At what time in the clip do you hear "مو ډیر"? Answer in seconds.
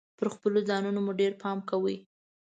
1.05-1.31